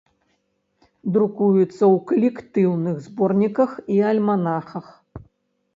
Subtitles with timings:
[1.17, 3.69] Друкуецца ў калектыўных зборніках
[3.99, 4.85] і альманахах.